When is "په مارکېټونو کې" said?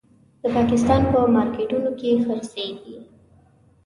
1.11-2.09